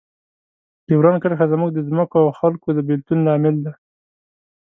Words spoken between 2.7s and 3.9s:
د بیلتون لامل ده.